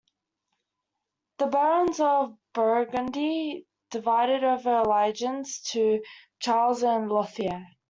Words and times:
The 1.37 1.45
barons 1.45 1.99
of 1.99 2.35
Burgundy 2.55 3.67
divided 3.91 4.43
over 4.43 4.77
allegiance 4.77 5.61
to 5.73 6.01
Charles 6.39 6.81
and 6.81 7.07
Lothair. 7.07 7.67